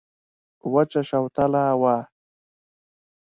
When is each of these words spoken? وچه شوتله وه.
وچه 0.73 1.01
شوتله 1.09 1.63
وه. 1.81 1.97